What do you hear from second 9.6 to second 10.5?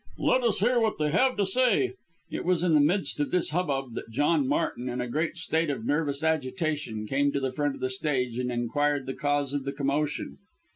the commotion.